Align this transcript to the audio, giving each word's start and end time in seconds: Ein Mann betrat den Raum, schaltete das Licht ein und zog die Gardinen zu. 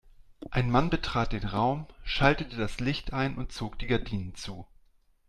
Ein 0.49 0.71
Mann 0.71 0.89
betrat 0.89 1.31
den 1.31 1.45
Raum, 1.45 1.85
schaltete 2.03 2.57
das 2.57 2.79
Licht 2.79 3.13
ein 3.13 3.37
und 3.37 3.51
zog 3.51 3.77
die 3.77 3.85
Gardinen 3.85 4.33
zu. 4.33 4.65